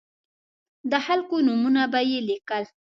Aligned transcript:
د 0.91 0.93
خلکو 1.05 1.35
نومونه 1.47 1.83
به 1.91 1.99
یې 2.11 2.19
لیکل. 2.29 2.63